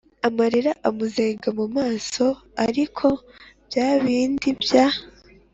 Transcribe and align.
amarira 0.27 0.71
amuzenga 0.87 1.47
mumaso 1.57 2.27
ariko 2.65 3.07
byabindi 3.67 4.49
bya 4.61 4.87